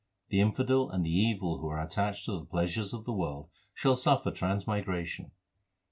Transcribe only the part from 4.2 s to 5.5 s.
transmigration.